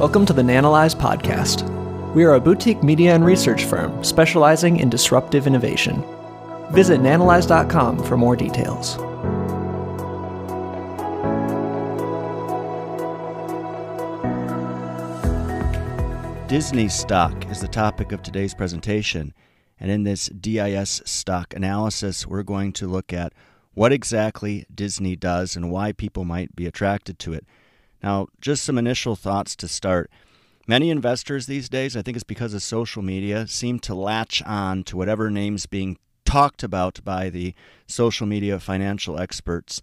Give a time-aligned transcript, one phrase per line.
[0.00, 1.68] Welcome to the Nanalyze podcast.
[2.14, 6.02] We are a boutique media and research firm specializing in disruptive innovation.
[6.70, 8.96] Visit nanalyze.com for more details.
[16.48, 19.34] Disney stock is the topic of today's presentation.
[19.78, 23.34] And in this DIS stock analysis, we're going to look at
[23.74, 27.44] what exactly Disney does and why people might be attracted to it.
[28.02, 30.10] Now, just some initial thoughts to start.
[30.66, 34.84] Many investors these days, I think it's because of social media, seem to latch on
[34.84, 37.54] to whatever name's being talked about by the
[37.86, 39.82] social media financial experts.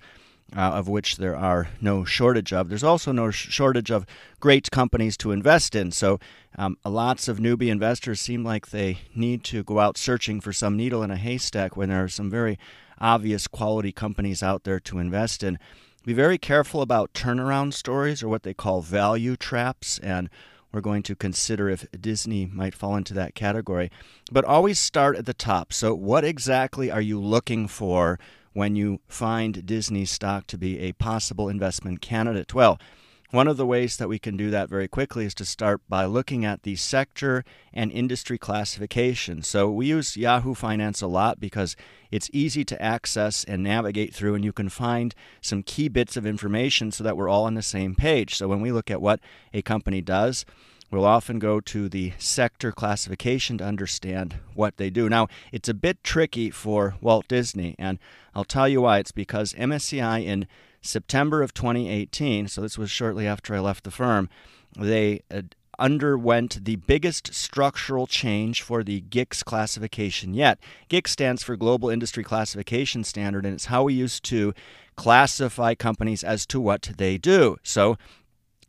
[0.55, 2.69] Uh, of which there are no shortage of.
[2.69, 4.05] There's also no sh- shortage of
[4.39, 5.91] great companies to invest in.
[5.91, 6.21] So,
[6.57, 10.77] um, lots of newbie investors seem like they need to go out searching for some
[10.77, 12.57] needle in a haystack when there are some very
[12.97, 15.59] obvious quality companies out there to invest in.
[16.07, 20.29] Be very careful about turnaround stories or what they call value traps, and
[20.71, 23.91] we're going to consider if Disney might fall into that category.
[24.31, 25.73] But always start at the top.
[25.73, 28.19] So, what exactly are you looking for
[28.53, 32.53] when you find Disney stock to be a possible investment candidate?
[32.53, 32.79] Well,
[33.31, 36.05] one of the ways that we can do that very quickly is to start by
[36.05, 39.41] looking at the sector and industry classification.
[39.43, 41.75] So we use Yahoo Finance a lot because
[42.09, 46.25] it's easy to access and navigate through, and you can find some key bits of
[46.25, 48.35] information so that we're all on the same page.
[48.35, 49.19] So when we look at what
[49.53, 50.45] a company does,
[50.89, 55.09] We'll often go to the sector classification to understand what they do.
[55.09, 57.99] Now, it's a bit tricky for Walt Disney, and
[58.33, 58.99] I'll tell you why.
[58.99, 60.47] It's because MSCI in
[60.81, 64.29] September of 2018, so this was shortly after I left the firm,
[64.77, 65.21] they
[65.79, 70.59] underwent the biggest structural change for the GICS classification yet.
[70.89, 74.53] GICS stands for Global Industry Classification Standard, and it's how we used to
[74.95, 77.57] classify companies as to what they do.
[77.63, 77.97] So,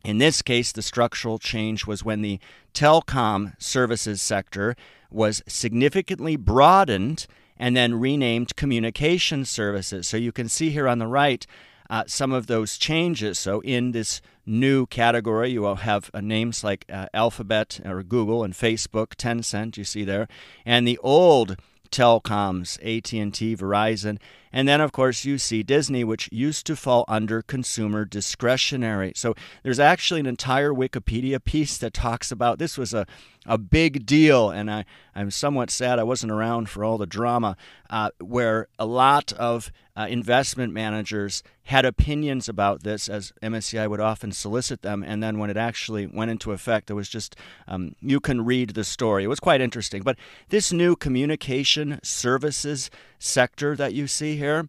[0.04, 2.38] in this case, the structural change was when the
[2.72, 4.76] telecom services sector
[5.10, 7.26] was significantly broadened
[7.58, 10.06] and then renamed communication services.
[10.06, 11.46] So you can see here on the right
[11.90, 13.38] uh, some of those changes.
[13.38, 18.44] So in this new category, you will have uh, names like uh, Alphabet or Google
[18.44, 20.28] and Facebook, Tencent, you see there,
[20.64, 21.56] and the old
[21.90, 24.18] telecoms, AT&T, Verizon,
[24.52, 29.12] and then, of course, you see Disney, which used to fall under consumer discretionary.
[29.14, 33.06] So there's actually an entire Wikipedia piece that talks about this was a,
[33.46, 34.50] a big deal.
[34.50, 37.56] And I, I'm somewhat sad I wasn't around for all the drama,
[37.90, 44.00] uh, where a lot of uh, investment managers had opinions about this, as MSCI would
[44.00, 45.02] often solicit them.
[45.02, 48.70] And then when it actually went into effect, it was just, um, you can read
[48.70, 49.24] the story.
[49.24, 50.02] It was quite interesting.
[50.02, 50.16] But
[50.50, 54.68] this new communication services sector that you see here.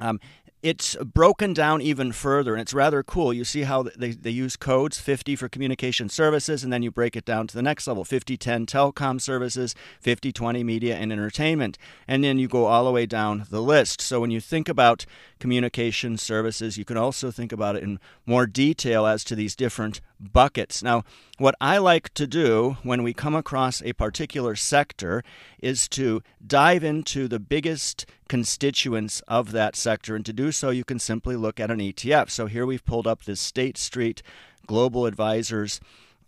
[0.00, 0.20] Um,
[0.62, 3.32] it's broken down even further, and it's rather cool.
[3.32, 7.14] You see how they, they use codes 50 for communication services, and then you break
[7.14, 11.78] it down to the next level 50 10 telecom services, 50 20 media and entertainment.
[12.08, 14.00] And then you go all the way down the list.
[14.00, 15.06] So when you think about
[15.38, 20.00] communication services, you can also think about it in more detail as to these different
[20.20, 20.82] buckets.
[20.82, 21.04] Now,
[21.38, 25.22] what I like to do when we come across a particular sector
[25.60, 30.16] is to dive into the biggest constituents of that sector.
[30.16, 32.30] And to do so, you can simply look at an ETF.
[32.30, 34.22] So here we've pulled up this State Street
[34.66, 35.80] Global Advisors.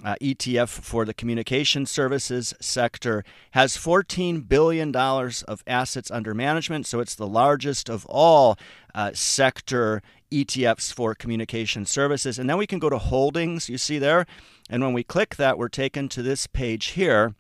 [0.04, 7.00] Uh, ETF for the communication services sector has $14 billion of assets under management, so
[7.00, 8.56] it's the largest of all
[8.94, 10.00] uh, sector
[10.31, 12.39] ETFs for communication services.
[12.39, 14.27] And then we can go to holdings, you see there.
[14.71, 17.34] And when we click that, we're taken to this page here,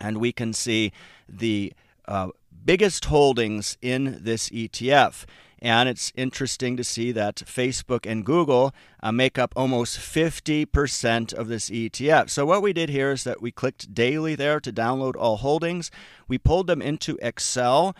[0.00, 0.92] and we can see
[1.28, 1.72] the
[2.06, 2.28] uh,
[2.64, 5.24] biggest holdings in this ETF.
[5.62, 11.48] And it's interesting to see that Facebook and Google uh, make up almost 50% of
[11.48, 12.30] this ETF.
[12.30, 15.90] So, what we did here is that we clicked daily there to download all holdings.
[16.26, 17.94] We pulled them into Excel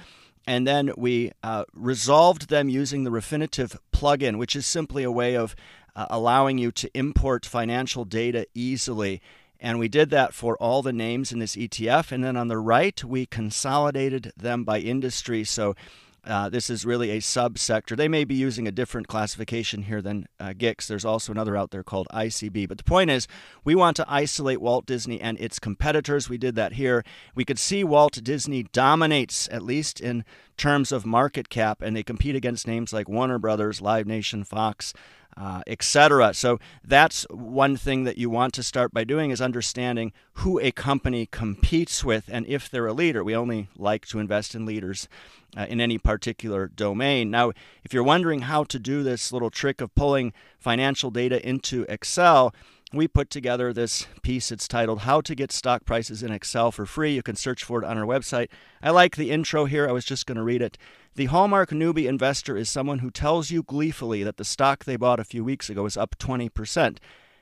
[0.46, 5.36] and then we uh, resolved them using the Refinitiv plugin, which is simply a way
[5.36, 5.54] of
[5.94, 9.20] uh, allowing you to import financial data easily.
[9.58, 12.12] And we did that for all the names in this ETF.
[12.12, 15.44] And then on the right, we consolidated them by industry.
[15.44, 15.76] So
[16.24, 17.96] uh, this is really a subsector.
[17.96, 20.86] They may be using a different classification here than uh, GICS.
[20.86, 22.68] There's also another out there called ICB.
[22.68, 23.26] But the point is,
[23.64, 26.28] we want to isolate Walt Disney and its competitors.
[26.28, 27.04] We did that here.
[27.34, 30.24] We could see Walt Disney dominates, at least in
[30.56, 34.92] terms of market cap, and they compete against names like Warner Brothers, Live Nation, Fox,
[35.40, 36.34] uh, etc.
[36.34, 40.70] So that's one thing that you want to start by doing is understanding who a
[40.70, 43.24] company competes with and if they're a leader.
[43.24, 45.08] We only like to invest in leaders
[45.56, 47.30] uh, in any particular domain.
[47.30, 47.52] Now,
[47.82, 52.54] if you're wondering how to do this little trick of pulling financial data into Excel,
[52.92, 54.50] we put together this piece.
[54.50, 57.14] It's titled How to Get Stock Prices in Excel for Free.
[57.14, 58.48] You can search for it on our website.
[58.82, 59.88] I like the intro here.
[59.88, 60.76] I was just going to read it.
[61.14, 65.20] The Hallmark newbie investor is someone who tells you gleefully that the stock they bought
[65.20, 66.98] a few weeks ago is up 20%,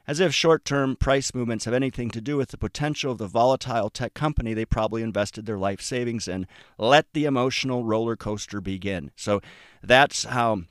[0.07, 3.27] as if short term price movements have anything to do with the potential of the
[3.27, 6.47] volatile tech company they probably invested their life savings in.
[6.77, 9.13] Let the emotional roller coaster begin.
[9.17, 9.41] So
[9.83, 10.63] that's how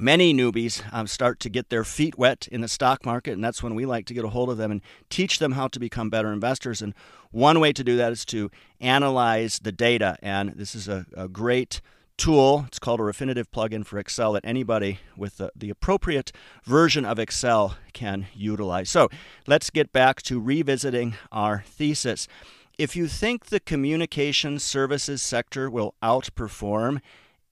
[0.00, 3.62] many newbies um, start to get their feet wet in the stock market, and that's
[3.62, 6.10] when we like to get a hold of them and teach them how to become
[6.10, 6.82] better investors.
[6.82, 6.94] And
[7.30, 8.50] one way to do that is to
[8.80, 11.80] analyze the data, and this is a, a great
[12.16, 12.64] tool.
[12.66, 16.32] It's called a Refinitiv plugin for Excel that anybody with the, the appropriate
[16.64, 18.90] version of Excel can utilize.
[18.90, 19.08] So
[19.46, 22.28] let's get back to revisiting our thesis.
[22.76, 27.00] If you think the communication services sector will outperform,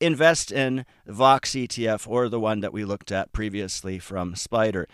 [0.01, 4.87] invest in Vox ETF or the one that we looked at previously from SPDR.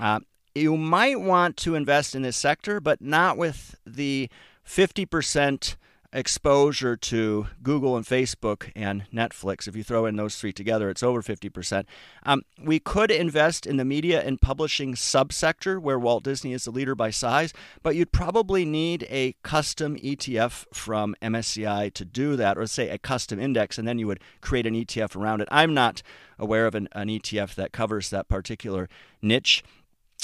[0.00, 0.20] Uh,
[0.54, 4.28] you might want to invest in this sector, but not with the
[4.66, 5.76] 50%
[6.12, 9.68] exposure to Google and Facebook and Netflix.
[9.68, 11.84] If you throw in those three together, it's over 50%.
[12.22, 16.70] Um, we could invest in the media and publishing subsector where Walt Disney is the
[16.70, 17.52] leader by size,
[17.82, 22.98] but you'd probably need a custom ETF from MSCI to do that, or say a
[22.98, 25.48] custom index, and then you would create an ETF around it.
[25.50, 26.02] I'm not
[26.38, 28.88] aware of an, an ETF that covers that particular
[29.20, 29.62] niche.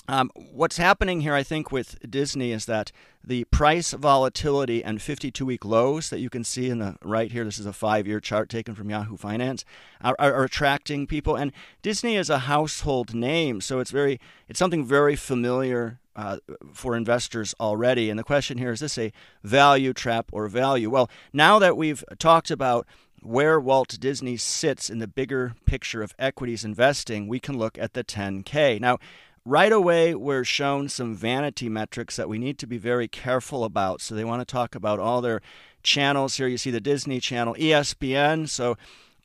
[0.06, 2.92] Um, what's happening here, I think, with Disney is that
[3.26, 7.42] the price volatility and 52 week lows that you can see in the right here,
[7.42, 9.64] this is a five year chart taken from Yahoo Finance,
[10.02, 11.36] are, are, are, attracting people.
[11.36, 16.38] And Disney is a household name, so it's very it's something very familiar uh,
[16.72, 18.10] for investors already.
[18.10, 19.10] And the question here is this a
[19.42, 20.90] value trap or value?
[20.90, 22.86] Well, now that we've talked about
[23.22, 27.94] where Walt Disney sits in the bigger picture of equities investing, we can look at
[27.94, 28.78] the 10K.
[28.78, 28.98] Now,
[29.46, 34.00] right away we're shown some vanity metrics that we need to be very careful about.
[34.00, 35.40] So they want to talk about all their
[35.82, 36.48] channels here.
[36.48, 38.48] You see the Disney Channel, ESPN.
[38.48, 38.76] So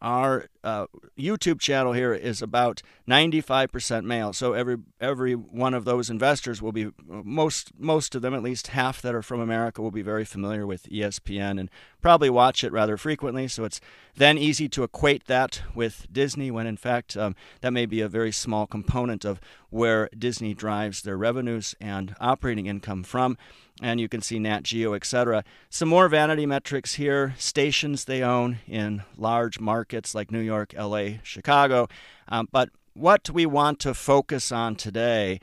[0.01, 0.85] our uh,
[1.17, 4.31] YouTube channel here is about 95% male.
[4.33, 8.67] So every every one of those investors will be most most of them, at least
[8.67, 11.69] half that are from America, will be very familiar with ESPN and
[12.01, 13.47] probably watch it rather frequently.
[13.47, 13.81] So it's
[14.15, 18.07] then easy to equate that with Disney when in fact um, that may be a
[18.07, 23.37] very small component of where Disney drives their revenues and operating income from
[23.81, 25.43] and you can see Nat Geo, etc.
[25.69, 31.19] Some more vanity metrics here stations they own in large markets like New York, LA,
[31.23, 31.87] Chicago.
[32.27, 35.39] Um, but what we want to focus on today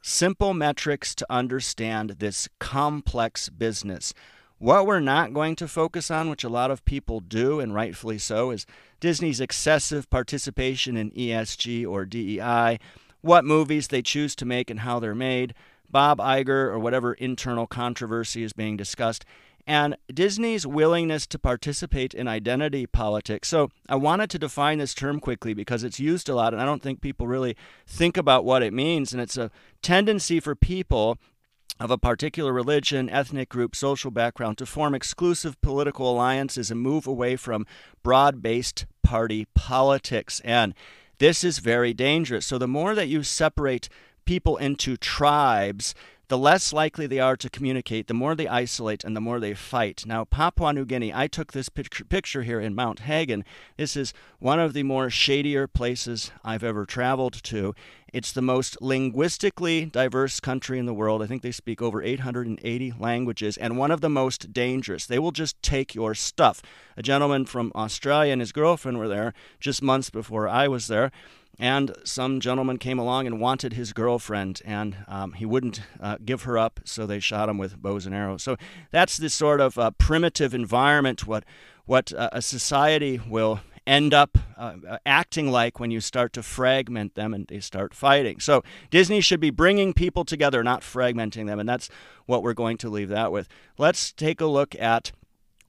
[0.00, 4.14] simple metrics to understand this complex business.
[4.58, 8.18] What we're not going to focus on, which a lot of people do, and rightfully
[8.18, 8.66] so, is
[9.00, 12.78] Disney's excessive participation in ESG or DEI,
[13.20, 15.54] what movies they choose to make and how they're made,
[15.90, 19.24] Bob Iger or whatever internal controversy is being discussed,
[19.66, 23.48] and Disney's willingness to participate in identity politics.
[23.48, 26.64] So I wanted to define this term quickly because it's used a lot, and I
[26.64, 27.54] don't think people really
[27.86, 29.12] think about what it means.
[29.12, 29.50] And it's a
[29.82, 31.18] tendency for people
[31.78, 37.06] of a particular religion, ethnic group, social background to form exclusive political alliances and move
[37.06, 37.66] away from
[38.02, 40.40] broad based party politics.
[40.46, 40.74] And
[41.18, 42.46] this is very dangerous.
[42.46, 43.88] So the more that you separate
[44.28, 45.94] people into tribes,
[46.28, 49.54] the less likely they are to communicate, the more they isolate, and the more they
[49.54, 50.04] fight.
[50.04, 53.42] Now, Papua New Guinea, I took this picture, here in Mount Hagen.
[53.78, 57.74] This is one of the more shadier places I've ever traveled to.
[58.12, 61.22] It's the most linguistically diverse country in the world.
[61.22, 65.06] I think they speak over 880 languages, and one of the most dangerous.
[65.06, 66.60] They will just take your stuff.
[66.98, 71.12] A gentleman from Australia and his girlfriend were there just months before I was there
[71.58, 76.42] and some gentleman came along and wanted his girlfriend, and um, he wouldn't uh, give
[76.42, 78.42] her up, so they shot him with bows and arrows.
[78.42, 78.56] So
[78.90, 81.44] that's this sort of uh, primitive environment, what
[81.84, 86.42] what uh, a society will end up uh, uh, acting like when you start to
[86.42, 88.38] fragment them and they start fighting.
[88.38, 91.88] So Disney should be bringing people together, not fragmenting them, and that's
[92.26, 93.48] what we're going to leave that with.
[93.78, 95.12] Let's take a look at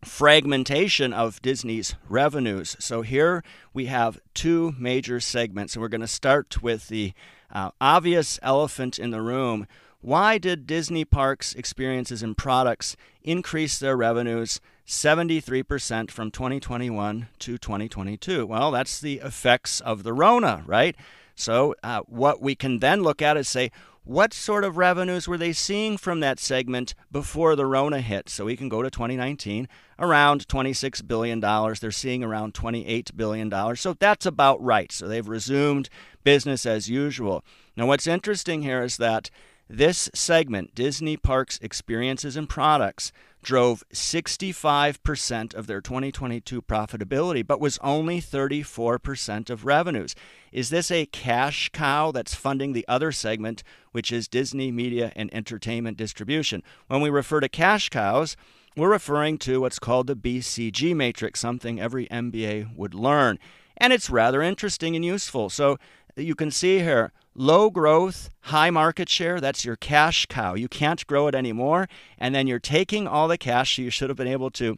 [0.03, 2.75] fragmentation of Disney's revenues.
[2.79, 7.13] So here we have two major segments, and we're going to start with the
[7.51, 9.68] uh, obvious elephant in the room.
[10.01, 18.46] Why did Disney Parks experiences and products increase their revenues 73% from 2021 to 2022?
[18.46, 20.96] Well, that's the effects of the Rona, right?
[21.36, 23.72] So, uh, what we can then look at is say,
[24.10, 28.28] what sort of revenues were they seeing from that segment before the Rona hit?
[28.28, 29.68] So we can go to 2019,
[30.00, 31.39] around $26 billion.
[31.39, 33.75] They're seeing around $28 billion.
[33.75, 34.92] So that's about right.
[34.92, 35.89] So they've resumed
[36.24, 37.46] business as usual.
[37.78, 39.30] Now, what's interesting here is that
[39.71, 43.11] This segment, Disney Parks Experiences and Products,
[43.43, 50.15] drove 65% of their 2022 profitability, but was only 34% of revenues.
[50.51, 53.61] Is this a cash cow that's funding the other segment,
[53.91, 56.63] which is Disney Media and Entertainment Distribution?
[56.88, 58.35] When we refer to cash cows,
[58.75, 63.38] we're referring to what's called the BCG matrix, something every MBA would learn.
[63.77, 65.51] And it's rather interesting and useful.
[65.51, 65.77] So
[66.15, 70.55] you can see here low growth, high market share, that's your cash cow.
[70.55, 71.88] You can't grow it anymore.
[72.17, 74.77] And then you're taking all the cash so you should have been able to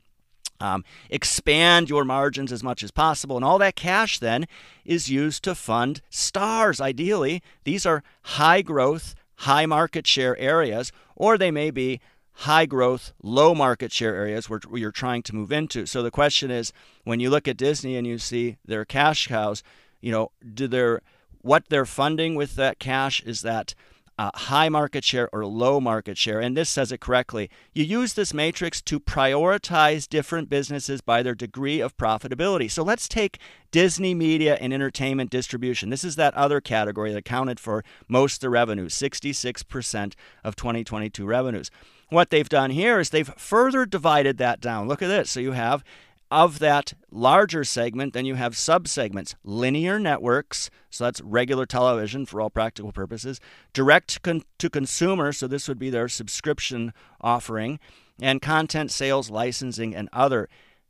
[0.60, 3.36] um, expand your margins as much as possible.
[3.36, 4.46] And all that cash then
[4.86, 6.80] is used to fund stars.
[6.80, 12.00] Ideally, these are high growth, high market share areas, or they may be
[12.34, 15.88] high growth, low market share areas where, where you're trying to move into.
[15.88, 16.72] So the question is
[17.06, 19.64] when you look at Disney and you see their cash cows,
[20.00, 21.02] you know, do their
[21.42, 23.74] what they're funding with that cash is that
[24.22, 26.40] uh, high market share or low market share.
[26.40, 27.50] And this says it correctly.
[27.74, 32.70] You use this matrix to prioritize different businesses by their degree of profitability.
[32.70, 33.40] So let's take
[33.72, 35.90] Disney Media and Entertainment Distribution.
[35.90, 41.26] This is that other category that accounted for most of the revenue, 66% of 2022
[41.26, 41.72] revenues.
[42.10, 44.88] What they've done here is they've further divided that down.
[44.88, 45.32] Look at this.
[45.32, 45.84] So you have
[46.32, 52.40] of that larger segment, then you have subsegments linear networks, so that's regular television for
[52.40, 53.42] all practical purposes,
[53.74, 57.80] direct con- to consumer, so this would be their subscription offering,
[58.22, 60.48] and content sales, licensing, and other.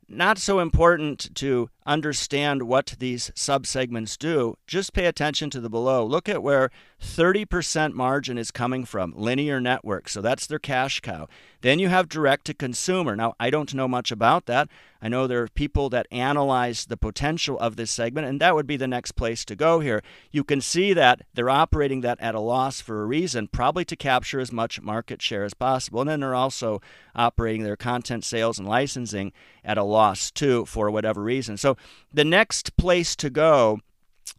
[0.08, 4.56] Not so important to understand what these subsegments do.
[4.66, 6.04] Just pay attention to the below.
[6.04, 6.70] Look at where
[7.00, 10.12] 30% margin is coming from linear networks.
[10.12, 11.28] So that's their cash cow.
[11.60, 13.14] Then you have direct to consumer.
[13.14, 14.68] Now, I don't know much about that.
[15.00, 18.68] I know there are people that analyze the potential of this segment, and that would
[18.68, 20.00] be the next place to go here.
[20.30, 23.96] You can see that they're operating that at a loss for a reason, probably to
[23.96, 26.00] capture as much market share as possible.
[26.00, 26.80] And then they're also
[27.16, 29.32] operating their content sales and licensing
[29.64, 31.56] at a loss too for whatever reason.
[31.72, 31.76] So
[32.12, 33.80] the next place to go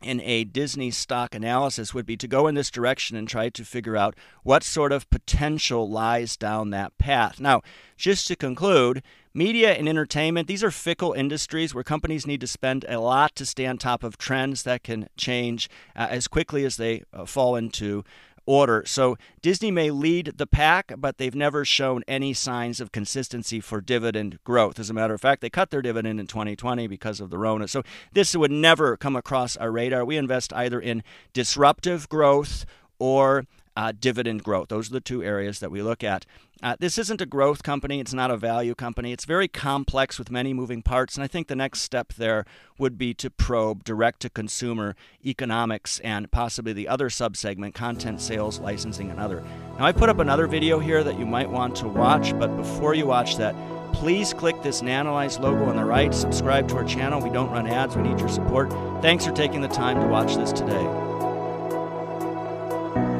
[0.01, 3.63] in a Disney stock analysis would be to go in this direction and try to
[3.63, 7.39] figure out what sort of potential lies down that path.
[7.39, 7.61] Now,
[7.95, 9.01] just to conclude,
[9.33, 13.45] media and entertainment, these are fickle industries where companies need to spend a lot to
[13.45, 17.55] stay on top of trends that can change uh, as quickly as they uh, fall
[17.55, 18.03] into
[18.45, 18.83] order.
[18.85, 23.81] So Disney may lead the pack, but they've never shown any signs of consistency for
[23.81, 24.79] dividend growth.
[24.79, 27.67] As a matter of fact, they cut their dividend in 2020 because of the Rona.
[27.67, 30.03] So this would never come across our radar.
[30.03, 32.65] We invest either in disruptive growth
[32.99, 34.69] or uh, dividend growth.
[34.69, 36.25] Those are the two areas that we look at.
[36.61, 39.11] Uh, this isn't a growth company, it's not a value company.
[39.11, 42.45] It's very complex with many moving parts, and I think the next step there
[42.77, 48.59] would be to probe direct to consumer economics and possibly the other subsegment content sales,
[48.59, 49.43] licensing, and other.
[49.77, 52.93] Now, I put up another video here that you might want to watch, but before
[52.93, 53.55] you watch that,
[53.93, 57.21] please click this Nanalyze logo on the right, subscribe to our channel.
[57.21, 58.71] We don't run ads, we need your support.
[59.01, 61.02] Thanks for taking the time to watch this today.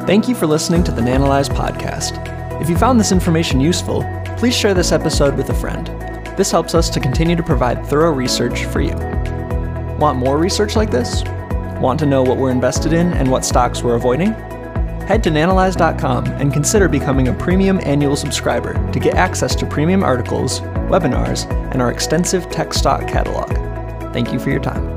[0.06, 2.20] Thank you for listening to the Nanalyze podcast.
[2.62, 4.04] If you found this information useful,
[4.36, 5.88] please share this episode with a friend.
[6.38, 8.96] This helps us to continue to provide thorough research for you.
[9.98, 11.24] Want more research like this?
[11.80, 14.34] Want to know what we're invested in and what stocks we're avoiding?
[15.08, 20.04] Head to nanalyze.com and consider becoming a premium annual subscriber to get access to premium
[20.04, 23.50] articles, webinars, and our extensive tech stock catalog.
[24.12, 24.93] Thank you for your time.